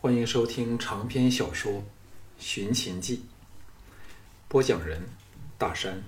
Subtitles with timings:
[0.00, 1.72] 欢迎收听长篇小说
[2.38, 3.16] 《寻秦记》，
[4.46, 5.02] 播讲人：
[5.58, 6.04] 大山。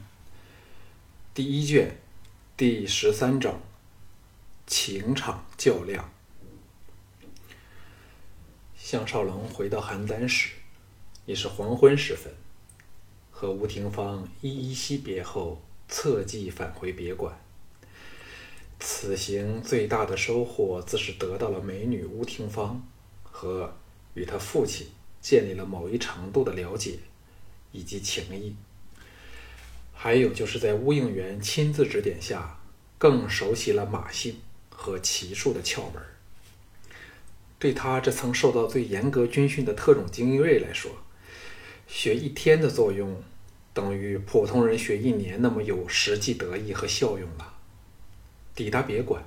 [1.35, 1.97] 第一卷
[2.57, 3.61] 第十三章：
[4.65, 6.09] 情场较量。
[8.77, 10.51] 项少龙回到邯郸时，
[11.27, 12.33] 已是黄昏时分，
[13.33, 17.37] 和吴廷芳依依惜别后，策骑返回别馆。
[18.79, 22.87] 此行最大的收获，自是得到了美女吴廷芳。
[23.31, 23.75] 和
[24.15, 24.87] 与他父亲
[25.21, 26.99] 建立了某一程度的了解
[27.73, 28.55] 以及情谊，
[29.95, 32.59] 还有就是在乌应元亲自指点下，
[32.99, 34.37] 更熟悉了马性
[34.69, 36.03] 和骑术的窍门。
[37.59, 40.91] 对他这曾受到最严格军训的特种精锐来说，
[41.87, 43.23] 学一天的作用，
[43.75, 47.55] 等于普通人学一年那么有实际得益和效用了。
[48.55, 49.23] 抵达别馆，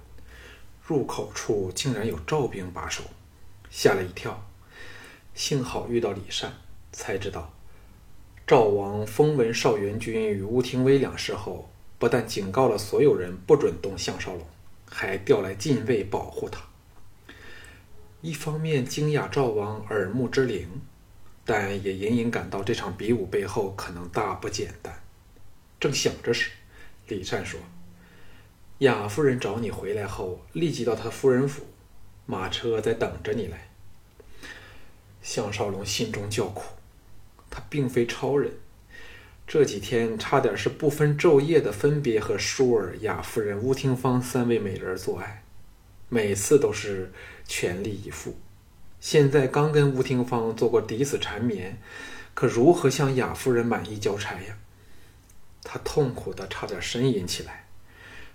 [0.84, 3.04] 入口处竟然有赵兵把守。
[3.76, 4.48] 吓了一跳，
[5.34, 6.54] 幸好遇到李善，
[6.92, 7.52] 才知道
[8.46, 14.46] 赵王封闻少元军与乌廷威两事后，不但警告了所有人不准动项少龙，
[14.88, 16.62] 还调来禁卫保护他。
[18.22, 20.70] 一方面惊讶赵王耳目之灵，
[21.44, 25.02] 但也隐隐感到这场比武背后可能大不简单。
[25.80, 26.52] 正想着时，
[27.08, 27.60] 李善说
[28.80, 31.66] ：“雅夫人找你回来后，立即到他夫人府。”
[32.26, 33.70] 马车在等着你来。
[35.22, 36.74] 项少龙心中叫苦，
[37.50, 38.52] 他并非超人，
[39.48, 45.44] 这几天差点是不分昼夜的分别和舒儿、雅夫人、吴廷芳三位美人做爱，
[46.10, 47.12] 每次都是
[47.48, 48.36] 全力以赴。
[49.00, 51.78] 现在刚跟吴廷芳做过抵死缠绵，
[52.34, 54.58] 可如何向雅夫人满意交差呀？
[55.62, 57.68] 他痛苦的差点呻吟起来，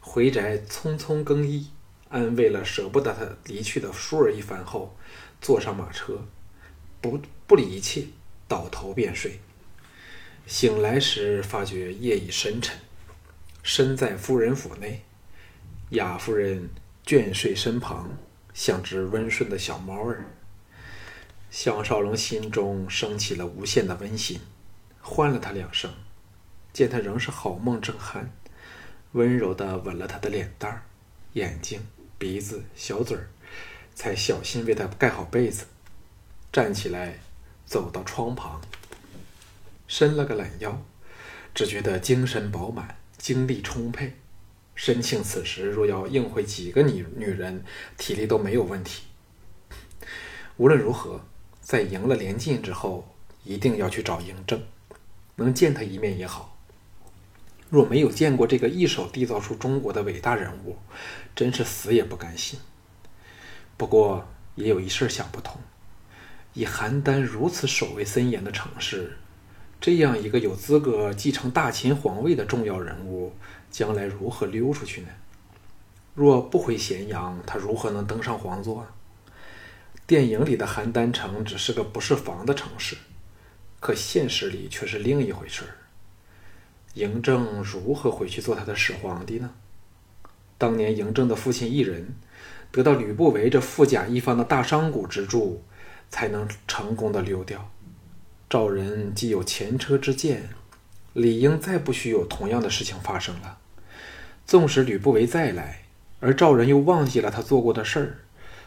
[0.00, 1.68] 回宅匆匆更衣。
[2.10, 4.96] 安慰了舍不得他离去的舒儿一番后，
[5.40, 6.26] 坐上马车，
[7.00, 8.06] 不不理一切，
[8.46, 9.40] 倒头便睡。
[10.46, 12.78] 醒来时，发觉夜已深沉，
[13.62, 15.02] 身在夫人府内，
[15.90, 16.70] 雅夫人
[17.04, 18.16] 倦睡身旁，
[18.54, 20.24] 像只温顺的小猫儿。
[21.50, 24.40] 项少龙心中升起了无限的温馨，
[25.00, 25.92] 唤了他两声，
[26.72, 28.24] 见他仍是好梦正酣，
[29.12, 30.82] 温柔地吻了他的脸蛋儿、
[31.34, 31.80] 眼睛。
[32.18, 33.28] 鼻子、小嘴儿，
[33.94, 35.66] 才小心为他盖好被子，
[36.52, 37.20] 站起来，
[37.64, 38.60] 走到窗旁，
[39.86, 40.82] 伸了个懒腰，
[41.54, 44.14] 只觉得精神饱满，精力充沛，
[44.74, 47.62] 申庆此时若要应会几个女女人，
[47.96, 49.04] 体力都没有问题。
[50.56, 51.24] 无论如何，
[51.60, 53.14] 在赢了连晋之后，
[53.44, 54.60] 一定要去找嬴政，
[55.36, 56.57] 能见他一面也好。
[57.70, 60.76] 若没有见过这个一手缔造出中国的伟大人物，
[61.36, 62.58] 真是死也不甘心。
[63.76, 65.60] 不过也有一事想不通：
[66.54, 69.18] 以邯郸如此守卫森严的城市，
[69.80, 73.34] 这样一个有资格继承大秦皇位的重要人物，
[73.70, 75.08] 将来如何溜出去呢？
[76.14, 78.86] 若不回咸阳，他如何能登上皇座？
[80.06, 82.96] 电影里的邯郸城只是个不设防的城市，
[83.78, 85.70] 可现实里却是另一回事儿。
[86.98, 89.50] 嬴政如何回去做他的始皇帝呢？
[90.58, 92.16] 当年嬴政的父亲异人，
[92.72, 95.62] 得到吕不韦这富甲一方的大商贾之助，
[96.10, 97.70] 才能成功的溜掉。
[98.50, 100.48] 赵人既有前车之鉴，
[101.12, 103.58] 理应再不许有同样的事情发生了。
[104.44, 105.82] 纵使吕不韦再来，
[106.18, 108.18] 而赵人又忘记了他做过的事儿，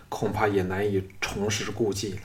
[0.08, 2.22] 恐怕也难以重施故技了。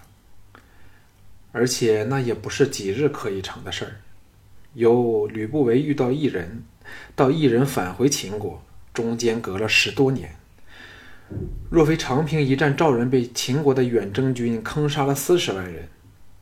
[1.51, 3.97] 而且那也不是几日可以成的事儿。
[4.77, 6.63] 由吕不韦遇到异人，
[7.15, 10.37] 到异人返回秦国，中间隔了十多年。
[11.71, 15.89] 若非长平一战，赵人被秦国的远征军坑杀了四十万人，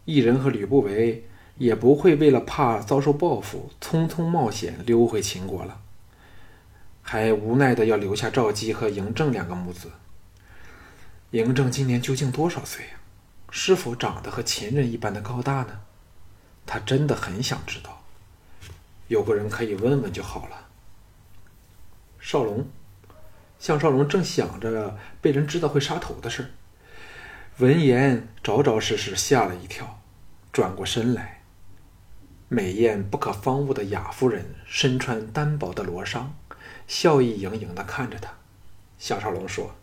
[0.04, 1.22] 异人和吕不韦
[1.58, 5.80] 也不会为了怕遭受报复，匆匆冒险溜回秦国了，
[7.02, 9.92] 还无奈的要留下赵姬和嬴政两个母子。
[11.30, 12.90] 嬴政今年究竟多少岁呀？
[13.52, 15.78] 是否长得和秦人一般的高大呢？
[16.66, 18.00] 他真的很想知道。
[19.08, 20.68] 有个人可以问问就好了。
[22.18, 22.66] 少龙，
[23.58, 26.48] 项少龙正想着被人知道会杀头的事儿，
[27.58, 30.00] 闻言着着实实吓了一跳，
[30.52, 31.42] 转过身来。
[32.48, 36.26] 美艳不可方物的雅夫人身穿单薄的罗裳，
[36.86, 38.32] 笑意盈盈的看着他。
[38.98, 39.74] 项少龙说：“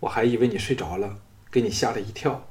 [0.00, 1.16] 我还以为你睡着了，
[1.50, 2.48] 给你吓了一跳。”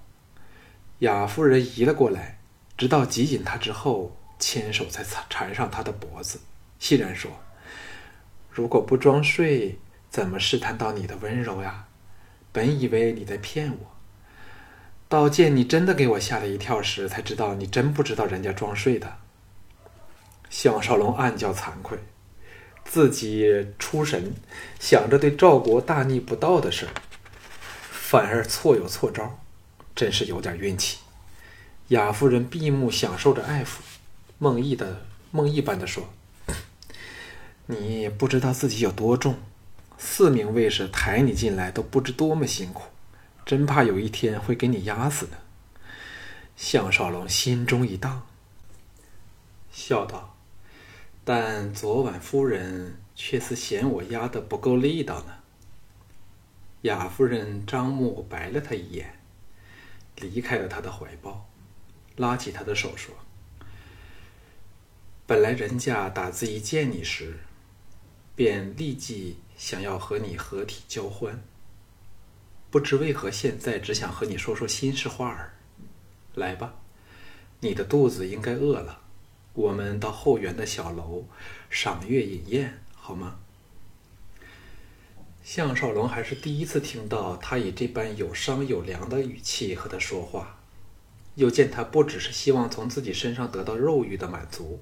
[0.99, 2.39] 雅夫人移了过来，
[2.75, 4.17] 直到挤紧他之后。
[4.39, 6.39] 牵手才缠缠上他的脖子，
[6.79, 7.31] 欣然说
[8.51, 11.85] ：“如果不装睡，怎么试探到你的温柔呀？
[12.51, 13.91] 本以为你在骗我，
[15.09, 19.17] 到见你真的给我吓了一跳时，才知道你真不知道人家装睡的。
[20.49, 21.97] 项少龙暗叫惭愧，
[22.85, 24.33] 自己出神，
[24.79, 26.91] 想着对赵国大逆不道的事儿
[27.89, 29.39] 反而错有错招，
[29.95, 30.99] 真是有点运气。
[31.87, 33.79] 雅夫人闭目享受着爱抚，
[34.43, 36.09] 梦呓的梦呓般的说
[37.67, 39.37] ：“你不知道自己有多重，
[39.97, 42.83] 四名卫士抬你进来都不知多么辛苦。”
[43.45, 45.37] 真怕有一天会给你压死呢。
[46.57, 48.27] 项少龙心中一荡，
[49.71, 50.35] 笑道
[51.23, 55.35] ：“但昨晚夫人却似嫌我压得不够力道呢。”
[56.83, 59.19] 雅夫人张目白了他一眼，
[60.17, 61.49] 离开了他的怀抱，
[62.17, 63.15] 拉起他的手说
[65.25, 67.39] ：“本来人家打字一见你时，
[68.35, 71.41] 便立即想要和你合体交欢。”
[72.69, 75.53] 不知为何，现在只想和你说说心事话儿。
[76.33, 76.73] 来吧，
[77.61, 78.99] 你的肚子应该饿了，
[79.53, 81.25] 我们到后园的小楼
[81.69, 83.39] 赏月饮宴，好吗？
[85.43, 90.57] 项少龙还是第一次听到他以这般有商有量的语气和他说话，
[91.35, 94.81] 又见他不只是希望从自己身上得到肉欲的满足，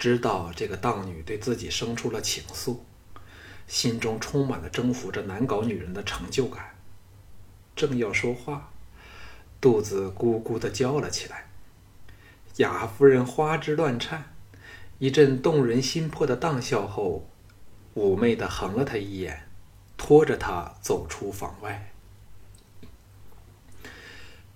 [0.00, 2.78] 知道这个荡女对自己生出了情愫，
[3.66, 6.74] 心中充满了征服着难搞女人的成就感。
[7.76, 8.72] 正要说话，
[9.60, 11.50] 肚子咕咕的叫了起来。
[12.56, 14.32] 雅夫人花枝乱颤，
[14.98, 17.28] 一阵动人心魄的荡笑后，
[17.94, 19.48] 妩媚的横了他一眼，
[19.98, 21.92] 拖着他走出房外。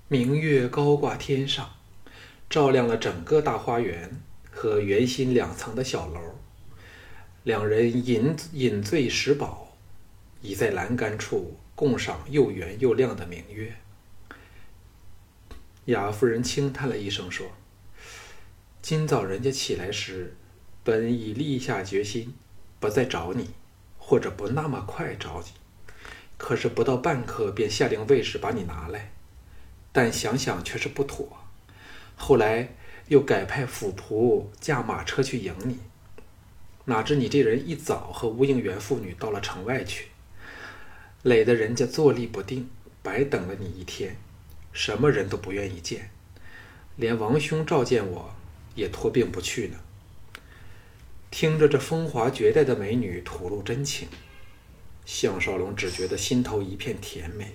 [0.08, 1.68] 明月高挂天上，
[2.48, 4.22] 照亮了整个大花园
[4.64, 6.18] 和圆心两层的小楼。
[7.42, 9.76] 两人饮饮醉食饱，
[10.40, 11.58] 倚在栏杆处。
[11.74, 13.74] 共赏又圆又亮的明月，
[15.86, 17.48] 雅夫人轻叹了一声说
[18.80, 20.36] ：“今早人家起来时，
[20.84, 22.32] 本已立下决心，
[22.78, 23.50] 不再找你，
[23.98, 25.48] 或者不那么快找你。
[26.38, 29.10] 可是不到半刻，便下令卫士把你拿来。
[29.90, 31.28] 但想想却是不妥，
[32.16, 32.76] 后来
[33.08, 35.78] 又改派府仆驾马车去迎你。
[36.86, 40.08] 哪知你这人一早和吴应元父女到了城外去。”
[41.24, 42.68] 累得人家坐立不定，
[43.02, 44.16] 白等了你一天，
[44.72, 46.10] 什么人都不愿意见，
[46.96, 48.34] 连王兄召见我
[48.74, 49.78] 也托病不去呢。
[51.30, 54.06] 听着这风华绝代的美女吐露真情，
[55.06, 57.54] 项少龙只觉得心头一片甜美。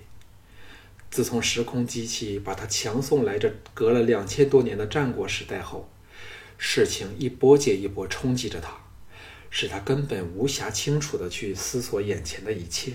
[1.11, 5.89] 自从时空机器把他强送来这隔了两千多年的战国时代后，
[6.57, 8.77] 事情一波接一波冲击着他，
[9.49, 12.93] 使他根本无暇清楚的去思索眼前的一切。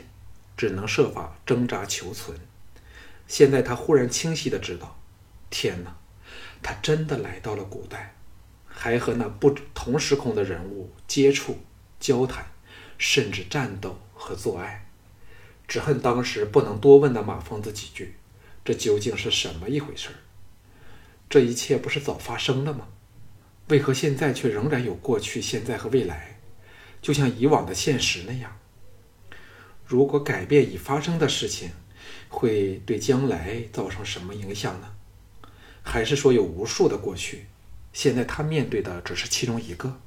[0.57, 2.39] 只能设法挣扎求存。
[3.27, 4.97] 现在他忽然清晰的知道，
[5.51, 5.97] 天哪，
[6.63, 8.15] 他真的来到了古代，
[8.69, 11.59] 还和那不同时空的人物接触、
[11.99, 12.47] 交谈，
[12.99, 14.84] 甚至战斗和做爱。
[15.67, 18.17] 只恨当时不能多问那马疯子几句，
[18.65, 20.15] 这究竟是什么一回事儿？
[21.29, 22.89] 这一切不是早发生了吗？
[23.69, 26.39] 为何现在却仍然有过去、现在和未来，
[27.01, 28.59] 就像以往的现实那样？
[29.87, 31.71] 如果改变已发生的事情，
[32.29, 34.93] 会对将来造成什么影响呢？
[35.83, 37.47] 还是说有无数的过去，
[37.93, 39.99] 现在他面对的只是其中一个？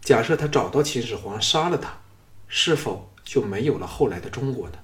[0.00, 2.00] 假设他找到秦始皇杀了他，
[2.48, 4.78] 是否就没有了后来的中国呢？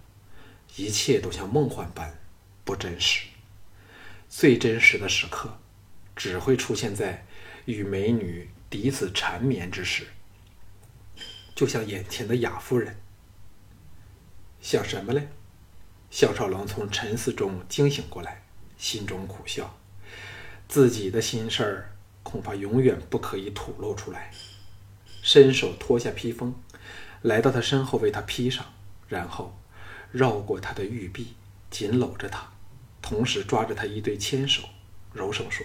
[0.76, 2.18] 一切都像梦幻般
[2.64, 3.26] 不真实。
[4.28, 5.58] 最真实的时刻，
[6.16, 7.26] 只会出现在
[7.66, 10.06] 与美女彼此缠绵之时，
[11.54, 12.96] 就像眼前的雅夫人。
[14.60, 15.28] 想什么嘞？
[16.10, 18.42] 项少龙从沉思中惊醒过来，
[18.78, 19.78] 心中苦笑，
[20.68, 24.30] 自己的心事儿恐怕永远不可以吐露出来。
[25.22, 26.54] 伸手脱下披风，
[27.22, 28.64] 来到他身后为他披上，
[29.08, 29.56] 然后
[30.10, 31.34] 绕过他的玉臂，
[31.70, 32.52] 紧搂着他，
[33.00, 34.62] 同时抓着他一对纤手，
[35.12, 35.64] 柔声说：“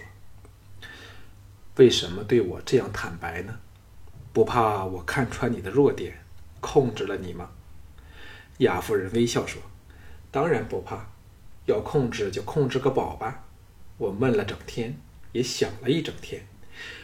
[1.76, 3.58] 为什么对我这样坦白呢？
[4.32, 6.24] 不怕我看穿你的弱点，
[6.60, 7.50] 控制了你吗？”
[8.58, 9.60] 雅夫人微笑说
[10.30, 11.10] ：“当然不怕，
[11.66, 13.44] 要控制就控制个饱吧。
[13.96, 14.96] 我闷了整天，
[15.32, 16.46] 也想了一整天，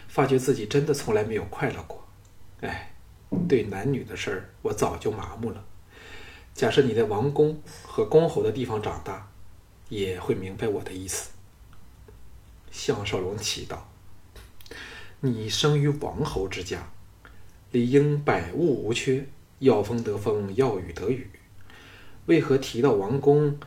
[0.06, 2.06] 发觉自己真的从来没有快乐过。
[2.60, 2.93] 哎，
[3.48, 5.64] 对男女的事儿，我早就麻木了。
[6.54, 9.28] 假设你在王宫和公侯的地方长大，
[9.88, 11.30] 也会明白我的意思。”
[12.70, 13.78] 项少龙祈祷
[15.20, 16.88] ：“你生于王侯之家，
[17.70, 19.26] 理应百物无缺，
[19.58, 21.30] 要风得风，要雨得雨。”
[22.26, 23.58] 为何提到王宫，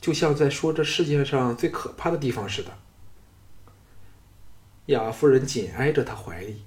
[0.00, 2.78] 就像在说这世界上最可怕的地方似的。
[4.86, 6.62] 雅夫人紧挨着他怀里，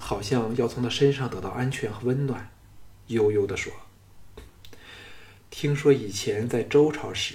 [0.00, 2.50] 好像要从他身上得到安全和温暖，
[3.08, 3.70] 悠悠地说
[5.50, 7.34] ：“听说以前在周朝时，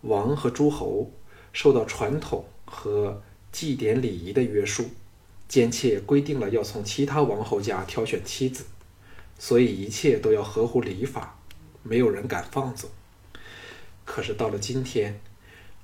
[0.00, 1.12] 王和诸侯
[1.52, 3.22] 受到传统和
[3.52, 4.90] 祭典礼仪的约束，
[5.46, 8.64] 奸妾规定了要从其他王侯家挑选妻子，
[9.38, 11.38] 所以一切都要合乎礼法，
[11.82, 12.88] 没有人敢放纵。
[14.04, 15.20] 可是到了今天，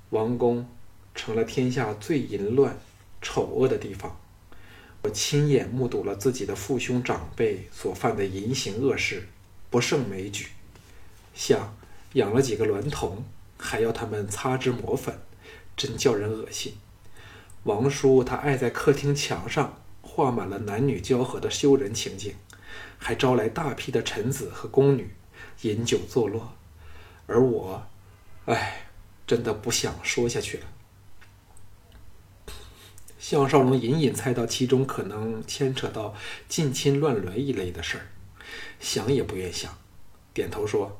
[0.09, 0.67] 王宫
[1.13, 2.77] 成了天下最淫乱。”
[3.23, 4.19] 丑恶的地方，
[5.03, 9.27] 我亲眼目睹了自己的父兄长辈所犯的淫行恶事，
[9.69, 10.49] 不胜枚举。
[11.33, 11.75] 像
[12.13, 13.23] 养了几个娈童，
[13.57, 15.19] 还要他们擦脂抹粉，
[15.75, 16.75] 真叫人恶心。
[17.63, 22.35] 王叔他爱在客厅墙上画满了男女交合的羞人情景，
[22.99, 25.15] 还招来大批的臣子和宫女
[25.61, 26.53] 饮酒作乐，
[27.25, 27.83] 而我，
[28.45, 28.87] 唉，
[29.25, 30.63] 真的不想说下去了。
[33.21, 36.15] 项少龙隐隐猜到其中可能牵扯到
[36.49, 38.07] 近亲乱伦一类的事儿，
[38.79, 39.77] 想也不愿想，
[40.33, 40.99] 点头说：“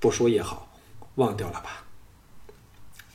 [0.00, 0.74] 不说也好，
[1.16, 1.84] 忘掉了吧。”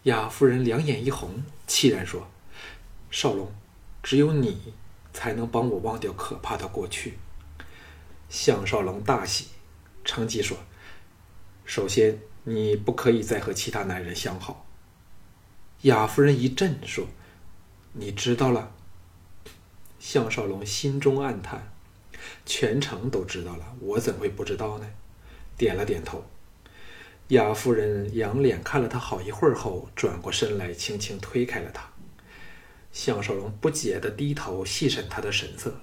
[0.04, 2.30] 雅夫人两眼一红，凄然说
[3.10, 3.51] ：“少龙，
[4.04, 4.72] 只有你
[5.12, 7.18] 才能帮我忘掉可怕的过去。”
[8.30, 9.48] 项少龙大喜，
[10.06, 10.56] 乘机说
[11.66, 14.68] ：“首先，你不可以再和其他男人相好。”
[15.82, 17.08] 雅夫人一震，说。
[17.93, 18.74] 你知道了，
[20.00, 21.74] 项少龙心中暗叹，
[22.45, 24.89] 全城都知道了，我怎会不知道呢？
[25.57, 26.24] 点了点头。
[27.27, 31.89] 雅夫人仰脸看了他好一会儿后，转过身来，轻轻推开了他。
[32.93, 35.81] 项少龙不解地低头细审他的神色。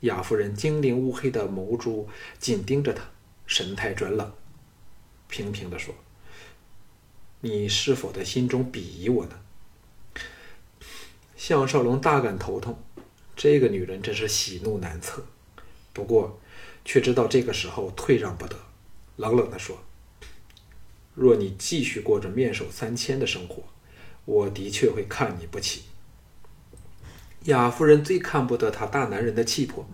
[0.00, 2.08] 雅夫人精灵乌黑的眸珠
[2.38, 3.04] 紧盯着他，
[3.46, 4.32] 神态转冷，
[5.28, 5.94] 平平地说
[7.40, 9.38] ：“你是否在心中鄙夷我呢？”
[11.46, 12.78] 项少龙大感头痛，
[13.36, 15.22] 这个女人真是喜怒难测。
[15.92, 16.40] 不过，
[16.86, 18.56] 却知道这个时候退让不得，
[19.16, 19.76] 冷冷地说
[21.14, 23.62] ：“若你继续过着面首三千的生活，
[24.24, 25.82] 我的确会看你不起。”
[27.44, 29.86] 雅夫人最看不得他大男人的气魄，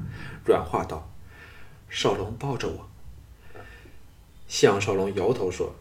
[0.46, 1.10] 软化道
[1.90, 2.88] ：“少龙抱着我。”
[4.46, 5.74] 项少龙摇头说：“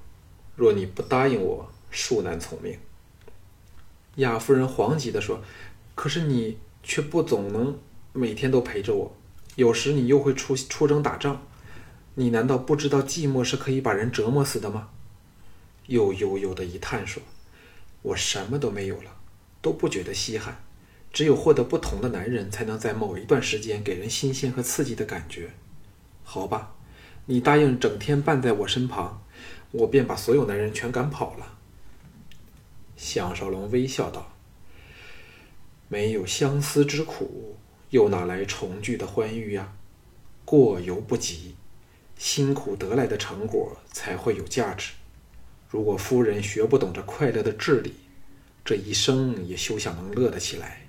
[0.58, 2.80] 若你不答应我，恕难从命。”
[4.16, 5.42] 雅夫人惶急地说
[5.96, 7.78] ：“可是你却不总能
[8.12, 9.16] 每天都陪着我，
[9.56, 11.42] 有时你又会出出征打仗，
[12.16, 14.90] 你难道不知道寂寞是可以把人折磨死的吗？”
[15.88, 17.24] 又悠悠的一叹说
[18.04, 19.16] ：“我什么都没有了，
[19.62, 20.62] 都不觉得稀罕，
[21.14, 25.52] 只有获得不同的男人，才能在某一段时间给人新鲜和刺激的感觉。
[26.24, 26.76] 好吧，
[27.26, 29.24] 你答应整天伴在我身旁，
[29.72, 31.56] 我便把所有男人全赶跑了。”
[33.00, 34.34] 项少龙微笑道
[35.88, 37.56] ：“没有相思之苦，
[37.92, 39.74] 又哪来重聚的欢愉呀？
[40.44, 41.56] 过犹不及，
[42.18, 44.92] 辛苦得来的成果才会有价值。
[45.70, 47.94] 如果夫人学不懂这快乐的智理，
[48.66, 50.82] 这一生也休想能乐得起来。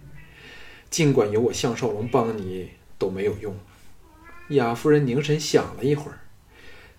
[0.91, 3.57] 尽管有我项少龙帮你，都没有用。”
[4.51, 6.19] 雅夫人凝神想了一会儿，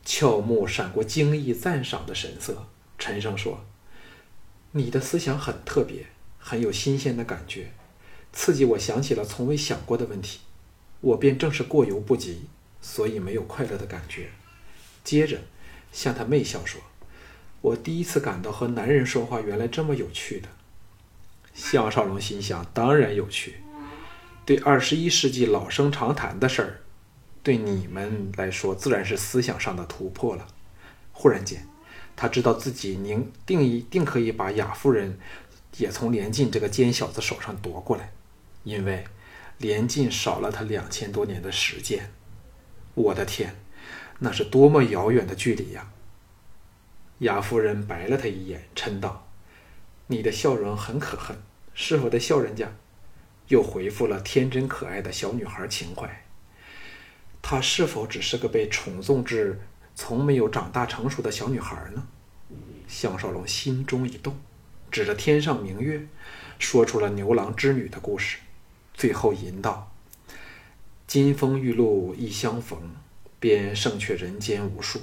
[0.05, 2.65] 俏目闪过惊异赞赏的神色，
[2.97, 3.65] 沉声说。
[4.73, 6.05] 你的思想很特别，
[6.39, 7.71] 很有新鲜的感觉，
[8.31, 10.39] 刺激我想起了从未想过的问题，
[11.01, 12.43] 我便正是过犹不及，
[12.81, 14.29] 所以没有快乐的感觉。
[15.03, 15.39] 接着，
[15.91, 16.79] 向他媚笑说
[17.59, 20.47] ：“我第一次感到和男人说话原来这么有趣的。”
[21.53, 23.55] 项少龙心想：当然有趣，
[24.45, 26.79] 对二十一世纪老生常谈的事儿，
[27.43, 30.47] 对你们来说自然是思想上的突破了。
[31.11, 31.67] 忽然间。
[32.21, 35.17] 他知道自己宁定一定可以把雅夫人
[35.77, 38.11] 也从连晋这个奸小子手上夺过来，
[38.63, 39.05] 因为
[39.57, 42.11] 连晋少了他两千多年的时间。
[42.93, 43.55] 我的天，
[44.19, 45.91] 那是多么遥远的距离呀！
[47.21, 49.27] 雅夫人白了他一眼，嗔道
[50.05, 51.35] ：“你的笑容很可恨，
[51.73, 52.71] 是否在笑人家？”
[53.49, 56.23] 又回复了天真可爱的小女孩情怀。
[57.41, 59.59] 她是否只是个被宠纵至？
[59.95, 62.07] 从没有长大成熟的小女孩呢？
[62.87, 64.37] 项少龙心中一动，
[64.91, 66.05] 指着天上明月，
[66.59, 68.37] 说出了牛郎织女的故事，
[68.93, 69.93] 最后吟道
[71.07, 72.77] ：“金风玉露一相逢，
[73.39, 74.99] 便胜却人间无数。”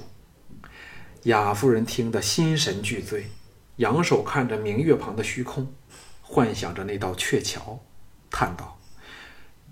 [1.23, 3.31] 雅夫人听得心神俱醉，
[3.77, 5.73] 仰首看着明月旁的虚空，
[6.21, 7.79] 幻想着那道鹊桥，
[8.29, 8.79] 叹道：“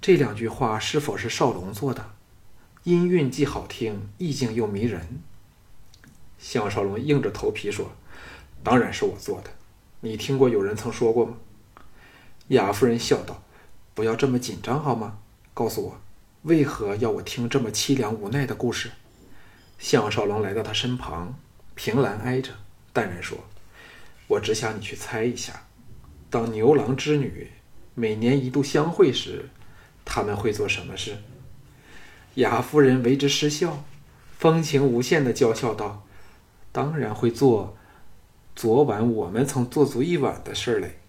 [0.01, 2.13] 这两句话是否是少龙做的？”
[2.87, 5.21] 音韵既好听，意境又迷人。
[6.39, 7.91] 项少龙硬着头皮说
[8.63, 9.49] ：“当然是我做的。
[9.99, 11.35] 你听过有人曾说过吗？”
[12.47, 13.43] 雅夫人笑道
[13.93, 15.19] ：“不要这么紧张好吗？
[15.53, 16.01] 告诉我，
[16.43, 18.91] 为何要我听这么凄凉无奈的故事？”
[19.77, 21.37] 项少龙来到他身旁，
[21.75, 22.53] 凭栏挨着，
[22.93, 23.37] 淡然说
[24.27, 25.67] ：“我只想你去猜一下，
[26.29, 27.51] 当牛郎织女
[27.95, 29.49] 每年一度相会时，
[30.05, 31.17] 他们会做什么事？”
[32.37, 33.83] 雅夫人为之失笑，
[34.37, 36.03] 风情无限的娇笑道
[36.71, 37.75] ：“当然会做
[38.55, 40.99] 昨晚我们曾做足一晚的事嘞。”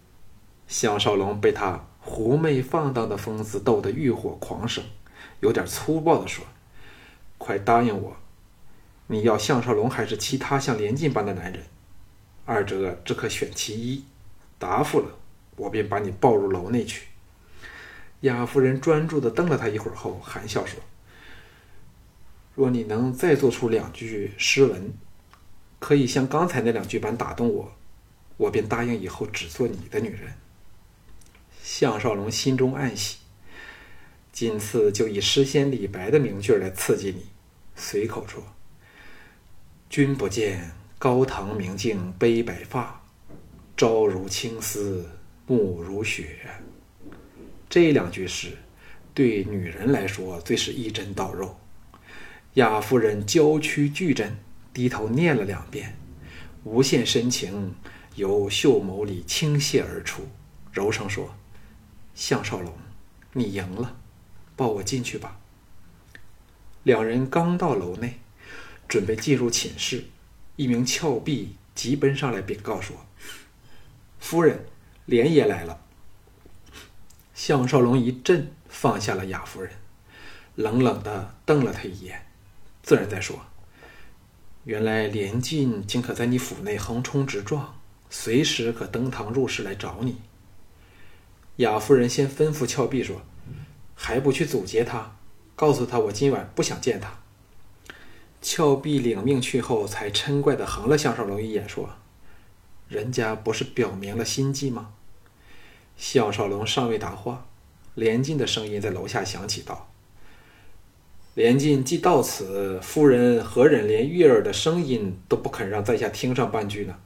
[0.66, 4.82] 项少龙被他狐媚放荡的风姿逗得欲火狂生，
[5.40, 6.46] 有点粗暴地说
[7.36, 8.16] ：“快答应我，
[9.08, 11.62] 你要项少龙还是其他像连晋般的男人？
[12.46, 14.02] 二者只可选其一。
[14.58, 15.10] 答复了，
[15.56, 17.08] 我便把你抱入楼内去。”
[18.20, 20.80] 雅夫人专注地瞪了他一会儿后，含笑说。
[22.58, 24.92] 若你能再做出两句诗文，
[25.78, 27.72] 可以像刚才那两句般打动我，
[28.36, 30.34] 我便答应以后只做你的女人。
[31.62, 33.18] 项少龙心中暗喜，
[34.32, 37.26] 今次就以诗仙李白的名句来刺激你，
[37.76, 38.42] 随口说
[39.88, 43.00] ：“君不见高堂明镜悲白发，
[43.76, 45.08] 朝如青丝
[45.46, 46.36] 暮如雪。”
[47.70, 48.48] 这两句诗，
[49.14, 51.56] 对女人来说最是一针到肉。
[52.54, 54.36] 雅夫人娇躯巨震，
[54.72, 55.96] 低头念了两遍，
[56.64, 57.74] 无限深情
[58.16, 60.26] 由秀眸里倾泻而出，
[60.72, 61.34] 柔声说
[62.16, 62.72] ：“项少龙，
[63.34, 63.96] 你赢了，
[64.56, 65.38] 抱我进去吧。”
[66.82, 68.18] 两人刚到楼内，
[68.88, 70.06] 准备进入寝室，
[70.56, 73.06] 一名峭壁急奔上来禀告说
[74.18, 74.64] ：“夫人，
[75.04, 75.80] 莲爷来了。”
[77.34, 79.70] 项少龙一震，放下了雅夫人，
[80.56, 82.24] 冷冷的瞪了他一眼。
[82.88, 83.38] 自然在说。
[84.64, 87.78] 原来连晋竟可在你府内横冲直撞，
[88.08, 90.22] 随时可登堂入室来找你。
[91.56, 93.20] 雅夫人先吩咐峭壁说
[93.94, 95.16] ：“还不去阻截他，
[95.54, 97.12] 告诉他我今晚不想见他。”
[98.40, 101.90] 峭壁领命去后，才嗔怪的横了项少龙一眼，说
[102.88, 104.94] ：“人家不是表明了心迹吗？”
[105.98, 107.48] 项少龙尚未答话，
[107.94, 109.87] 连晋的声音在楼下响起道。
[111.38, 116.96] 连晋既到此，夫人何忍连悦儿的声音都不肯让在下听上半句呢？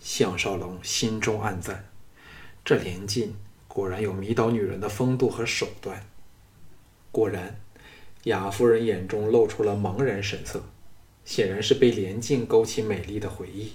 [0.00, 1.84] 项少龙心中暗赞，
[2.64, 3.36] 这连晋
[3.68, 6.04] 果然有迷倒女人的风度和手段。
[7.12, 7.60] 果然，
[8.24, 10.64] 雅夫人眼中露出了茫然神色，
[11.24, 13.74] 显然是被连晋勾起美丽的回忆。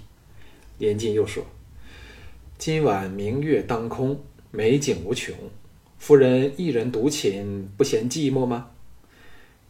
[0.76, 1.42] 连晋又说
[2.58, 5.34] ：“今晚明月当空，美景无穷，
[5.96, 8.72] 夫人一人独寝，不嫌寂寞吗？”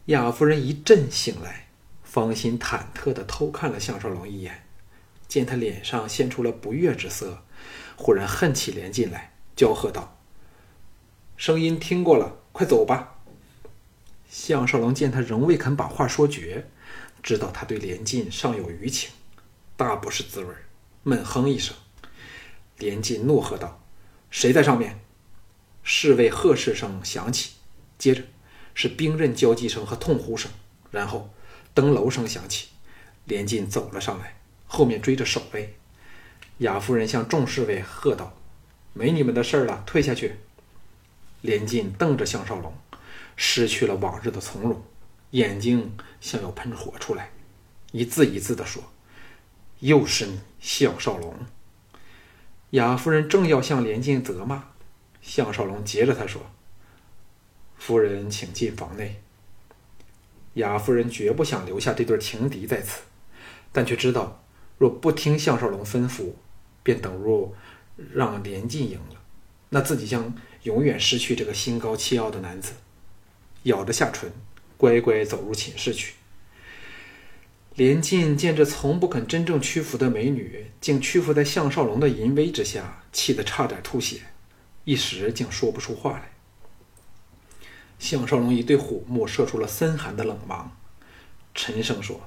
[0.07, 1.66] 雅夫人一阵醒来，
[2.05, 4.64] 芳心忐忑地偷看了项少龙一眼，
[5.27, 7.42] 见他脸上现出了不悦之色，
[7.97, 10.16] 忽然恨起连进来，娇喝道
[11.37, 13.16] ：“声音听过了，快走吧！”
[14.31, 16.69] 项少龙见他仍未肯把话说绝，
[17.21, 19.11] 知道他对连晋尚有余情，
[19.77, 20.55] 大不是滋味，
[21.03, 21.75] 闷哼一声。
[22.79, 23.83] 连晋怒喝道
[24.31, 25.01] ：“谁在上面？”
[25.83, 27.55] 侍卫呵斥声响起，
[27.99, 28.23] 接着。
[28.76, 30.50] 是兵刃交击声和痛呼声，
[30.90, 31.30] 然后
[31.72, 32.68] 登楼声响起，
[33.24, 34.36] 连晋走了上来，
[34.66, 35.74] 后面追着守卫。
[36.58, 38.36] 雅夫人向众侍卫喝道
[38.92, 40.36] ：“没你们的事了，退下去。”
[41.40, 42.74] 连晋瞪着项少龙，
[43.34, 44.82] 失去了往日的从容，
[45.30, 47.30] 眼睛像要喷火出来，
[47.92, 48.82] 一字一字地说
[49.80, 51.34] ：“又是你，项少龙。”
[52.72, 54.64] 雅夫人正要向连晋责骂，
[55.22, 56.42] 项少龙接着他说。
[57.78, 59.20] 夫人，请进房内。
[60.54, 63.02] 雅夫人绝不想留下这对情敌在此，
[63.72, 64.42] 但却知道，
[64.78, 66.32] 若不听项少龙吩咐，
[66.82, 67.54] 便等入
[68.14, 69.20] 让连晋赢了，
[69.68, 72.72] 那自己将永远失去这个心高气傲的男子。
[73.64, 74.32] 咬着下唇，
[74.76, 76.14] 乖乖走入寝室去。
[77.74, 84.20] 连晋见这从不肯真正屈服的美女，竟屈服在项少龙的淫威之下，气得差点吐血，
[84.84, 86.36] 一时竟说不出话来。
[87.98, 90.76] 项少龙一对虎目射出了森寒的冷芒，
[91.54, 92.20] 沉声说：“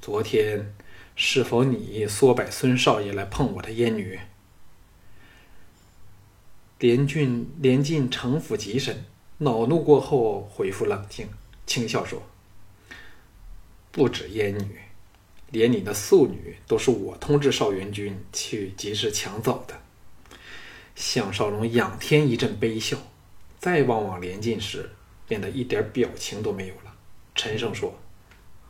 [0.00, 0.74] 昨天
[1.14, 4.18] 是否你唆摆孙少爷来碰我的燕女？”
[6.80, 9.04] 连俊连晋城府极深，
[9.38, 11.28] 恼怒过后恢复冷静，
[11.66, 12.22] 轻笑说
[13.92, 14.80] ：“不止燕女，
[15.50, 19.80] 连你的素女都是我通知少元君去及时抢走的。”
[20.96, 22.98] 项少龙仰天一阵悲笑。
[23.62, 24.90] 再望望连晋时，
[25.28, 26.92] 变得一点表情都没有了，
[27.36, 27.96] 沉声说：“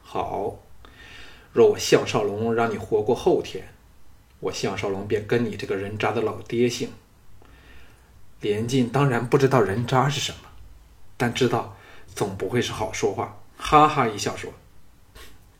[0.04, 0.58] 好，
[1.50, 3.72] 若我项少龙让你活过后天，
[4.38, 6.90] 我项少龙便跟你这个人渣的老爹姓。”
[8.42, 10.50] 连晋当然不知道人渣是什么，
[11.16, 11.74] 但知道
[12.14, 14.52] 总不会是好说话，哈哈一笑说：“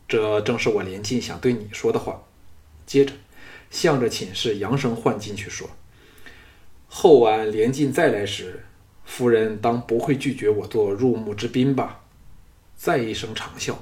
[0.07, 2.21] 这正是我连晋想对你说的话。”
[2.85, 3.13] 接着，
[3.71, 5.71] 向着寝室扬声唤进去说
[6.87, 8.65] ：“后晚连晋再来时，
[9.05, 12.03] 夫人当不会拒绝我做入幕之宾吧？”
[12.75, 13.75] 再一声长啸，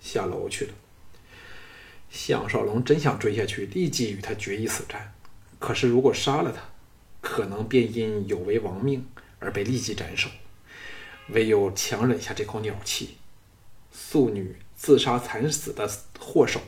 [0.00, 0.72] 下楼去了。
[2.08, 5.12] 项少龙真想追下去，立即与他决一死战，
[5.58, 6.60] 可是如果杀了他，
[7.20, 9.06] 可能便因有违王命
[9.38, 10.28] 而被立即斩首，
[11.28, 13.16] 唯有强忍下这口鸟气。
[13.90, 16.60] 素女自杀惨死的祸首，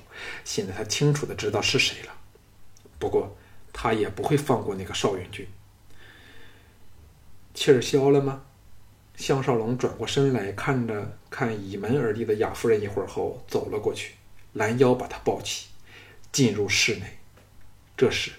[0.45, 2.13] 现在他清楚的知道是谁了。
[2.99, 3.37] 不过
[3.73, 5.47] 他也不会放过那个邵元君。
[7.55, 8.43] 气儿消了吗？
[9.17, 14.15] 项少龙转过身来，看着看倚门而立的雅夫人一会儿后，走了过去，
[14.53, 15.69] 拦腰把她抱起，
[16.33, 17.19] 进入室内。
[17.97, 18.33] 这时。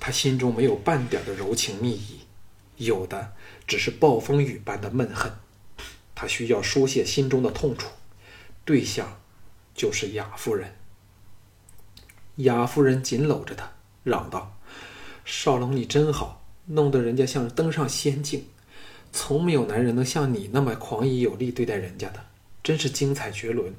[0.00, 2.20] 他心中没有半点的柔情蜜意，
[2.76, 3.32] 有的
[3.66, 5.32] 只是暴风雨般的闷恨。
[6.14, 7.90] 他需要疏泄心中的痛楚，
[8.64, 9.20] 对象
[9.74, 10.76] 就是雅夫人。
[12.36, 13.72] 雅夫人紧搂着他，
[14.04, 14.56] 嚷道
[15.26, 18.46] ：“少龙，你真好，弄得人家像登上仙境。
[19.10, 22.24] 从没有男人能像你那么狂野有力对待人家的，
[22.62, 23.74] 真是精彩绝伦。”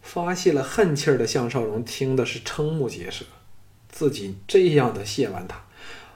[0.00, 3.24] 发泄了恨气儿的项少龙听的是瞠目结舌。
[3.90, 5.64] 自己这样的谢完他，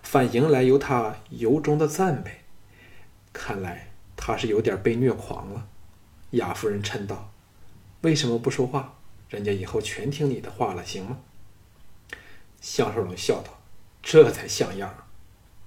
[0.03, 2.43] 反迎来由他由衷的赞美，
[3.33, 5.67] 看来他是有点被虐狂了。
[6.31, 7.33] 雅夫人嗔道
[8.03, 8.95] ：“为什么不说话？
[9.29, 11.19] 人家以后全听你的话了，行吗？”
[12.63, 13.59] 项少龙笑道
[14.03, 14.95] ：“这才像样。”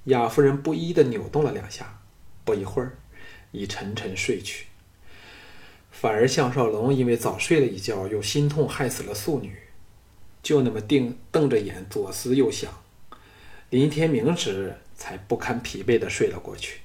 [0.05, 1.99] 雅夫人不依的扭动了两下，
[2.43, 2.97] 不一会儿，
[3.51, 4.65] 已沉沉睡去。
[5.91, 9.55] 反而项少龙因为早睡了一觉，又心痛害死了素女。
[10.43, 12.71] 就那么定瞪着眼，左思右想，
[13.71, 16.81] 林天明时才不堪疲惫的睡了过去。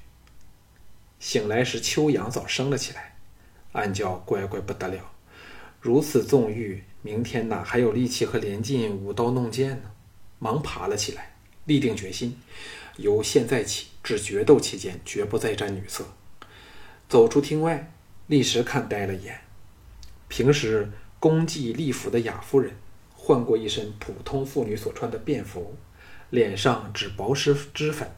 [1.19, 3.19] 醒来时，秋阳早升了起来，
[3.73, 5.13] 暗叫乖乖不得了，
[5.79, 9.91] 如此纵欲，明天哪还有力气和连晋舞刀弄剑呢？
[10.39, 12.41] 忙爬了起来，立定决心，
[12.97, 16.05] 由现在起至决斗期间，绝不再沾女色。
[17.09, 17.93] 走出厅外，
[18.27, 19.41] 立时看呆了眼，
[20.29, 22.73] 平时功绩立服的雅夫人。
[23.23, 25.77] 换过一身普通妇女所穿的便服，
[26.31, 28.11] 脸上只薄施脂粉，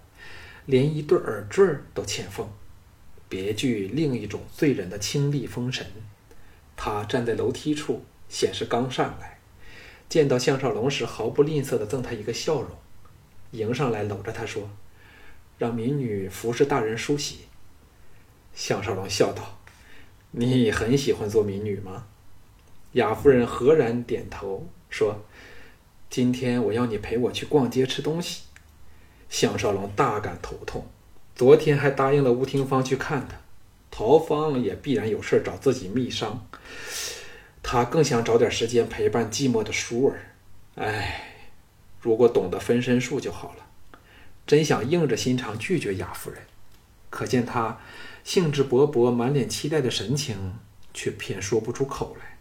[0.65, 2.49] 连一对耳坠都欠奉，
[3.29, 5.85] 别具另一种醉人的清丽风神。
[6.77, 9.39] 她站在楼梯处，显示刚上来，
[10.09, 12.71] 见到项少龙时，毫不吝啬地赠他一个笑容，
[13.53, 14.69] 迎上来搂着他说
[15.57, 17.47] ：“让民女服侍大人梳洗。”
[18.53, 19.59] 项少龙笑道
[20.33, 22.07] ：“你很喜欢做民女吗？”
[22.93, 24.67] 雅夫人何然点头。
[24.91, 25.25] 说
[26.11, 28.43] ：“今天我要你陪我去逛街吃东西。”
[29.31, 30.87] 项少龙大感头痛，
[31.35, 33.37] 昨天还答应了吴廷芳去看他，
[33.91, 36.47] 陶芳也必然有事找自己密商，
[37.63, 40.21] 他更想找点时间陪伴寂寞的舒儿。
[40.75, 41.32] 哎，
[42.03, 43.67] 如果懂得分身术就好了。
[44.47, 46.43] 真想硬着心肠拒绝雅夫人，
[47.09, 47.81] 可见他
[48.25, 50.59] 兴致勃勃、满脸期待的神情，
[50.93, 52.39] 却偏说不出口来。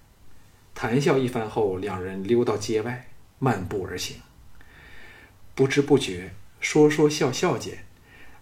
[0.74, 4.18] 谈笑一番后，两人溜到街外，漫步而行。
[5.54, 7.86] 不知不觉，说说笑笑间，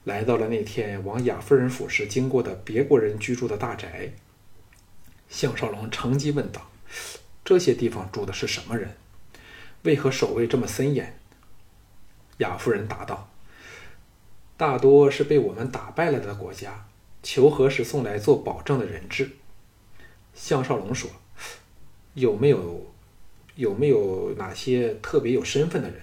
[0.05, 4.13] 来到了那天往雅夫人府时经过的别国人居住的大宅。
[5.27, 6.71] 项少龙乘机问道
[7.43, 8.95] ：“这些地方住的是什么人？
[9.83, 11.19] 为何守卫这么森严？”
[12.37, 13.29] 雅夫人答道
[14.57, 16.87] ：“大多是被我们打败了的国家，
[17.21, 19.31] 求和时送来做保证的人质。”
[20.33, 21.09] 项少龙说。
[22.15, 22.91] 有没有
[23.55, 26.01] 有没有哪些特别有身份的人？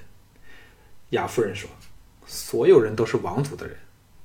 [1.11, 1.69] 雅夫人说
[2.25, 3.77] ：“所有人都是王族的人，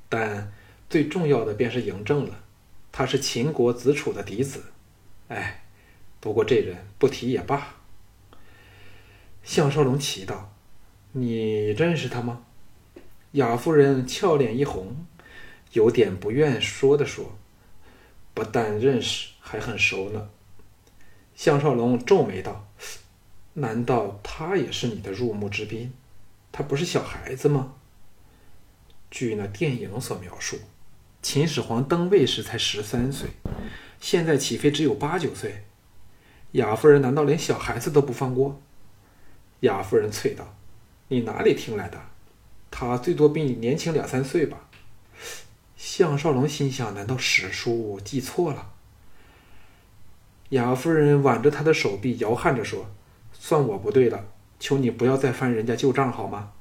[0.08, 0.54] 但
[0.90, 2.44] 最重要的便是嬴政了。
[2.92, 4.64] 他是秦国子楚的嫡子。
[5.28, 5.64] 哎，
[6.20, 7.76] 不过这人不提也罢。”
[9.44, 10.54] 项少龙奇道
[11.14, 12.44] ：“你认识他吗？”
[13.34, 15.06] 雅夫人俏脸一红，
[15.74, 17.38] 有点不愿说的说
[18.34, 20.30] ：“不但认识，还很熟呢。”
[21.36, 22.68] 项少龙皱眉道
[23.56, 25.94] ：“难道他也是你的入幕之宾？
[26.52, 27.74] 他不是小孩子吗？”
[29.10, 30.58] 据那电影所描述，
[31.22, 33.30] 秦始皇登位时才十三岁，
[34.00, 35.64] 现在起飞只有八九岁。
[36.54, 38.62] 雅夫人难道连小孩子都不放过？
[39.62, 40.56] 雅夫人啐道
[41.10, 42.00] ：“你哪里听来的？
[42.70, 44.68] 他最多比你年轻两三岁吧？”
[45.76, 48.74] 项少龙心想：难道史书记错了？
[50.50, 52.92] 雅夫人挽着他的手臂，摇撼着说
[53.34, 54.26] ：“算我不对了，
[54.60, 56.52] 求你不要再翻人家旧账好吗？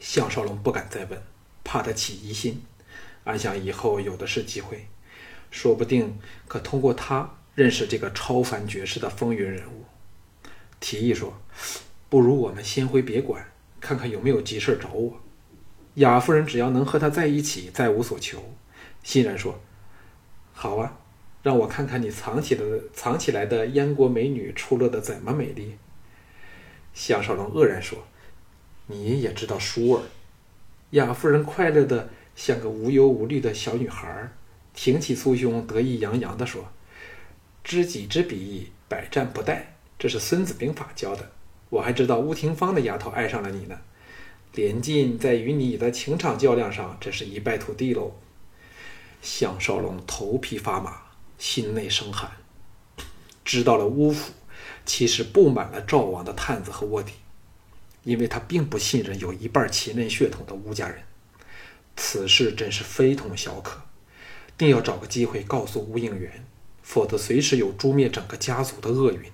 [0.00, 1.22] 项少龙不敢再问，
[1.62, 2.62] 怕他起疑心，
[3.24, 4.86] 暗想以后有的是机会，
[5.50, 9.84] 说不定可通过他认识这个超凡绝世的风云人物。
[10.84, 11.32] 提议说
[12.10, 13.42] ：“不如我们先回别馆，
[13.80, 15.18] 看看有没有急事找我。
[15.94, 18.52] 雅夫人只要能和他在一起，再无所求。”
[19.02, 19.58] 欣然说
[20.52, 20.98] ：“好啊，
[21.42, 25.78] 让我看看你藏起的藏起来的燕国美女出落的怎么美丽。”
[26.92, 28.06] 项少龙愕然说
[28.88, 30.02] ：“你也知道舒儿？”
[30.92, 34.30] 雅夫人快乐的像个无忧无虑的小女孩，
[34.74, 36.68] 挺起酥胸，得意洋洋地说
[37.64, 39.62] ：“知己知彼，百战不殆。”
[39.98, 41.32] 这是《孙子兵法》教的，
[41.70, 43.78] 我还知道乌廷芳的丫头爱上了你呢。
[44.52, 48.12] 连晋在与你的情场较量上，真是一败涂地喽。
[49.20, 51.02] 项少龙头皮发麻，
[51.38, 52.30] 心内生寒，
[53.44, 54.32] 知道了乌府
[54.84, 57.14] 其实布满了赵王的探子和卧底，
[58.02, 61.02] 因为他并不信任有一半秦人血统的乌家人。
[61.96, 63.80] 此事真是非同小可，
[64.56, 66.46] 定要找个机会告诉乌应元，
[66.82, 69.32] 否则随时有诛灭整个家族的厄运。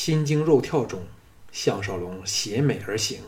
[0.00, 1.02] 心惊肉跳中，
[1.50, 3.20] 项少龙携美而行，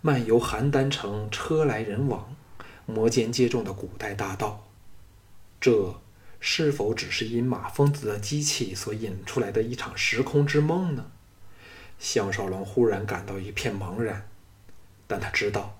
[0.00, 2.34] 漫游邯郸城车来人往、
[2.84, 4.66] 摩肩接踵的古代大道。
[5.60, 6.00] 这
[6.40, 11.12] 是否只是因马疯子的机器所引出来的一场时空之梦呢？
[12.00, 14.28] 项少龙忽然感到一片茫然，
[15.06, 15.78] 但他知道，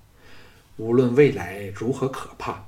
[0.77, 2.66] 无论未来如何可怕，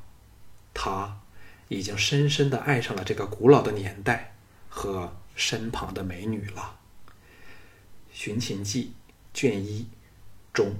[0.74, 1.20] 他
[1.68, 4.34] 已经深深的爱上了这个古老的年代
[4.68, 6.80] 和身旁的美女了。
[8.18, 8.92] 《寻秦记》
[9.38, 9.84] 卷一，
[10.54, 10.74] 中。